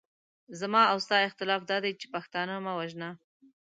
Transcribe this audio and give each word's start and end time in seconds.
زما 0.59 0.81
او 0.91 0.97
ستا 1.05 1.17
اختلاف 1.27 1.61
دادی 1.71 1.91
چې 1.99 2.05
پښتانه 2.15 2.55
مه 2.65 2.73
وژنه. 2.79 3.09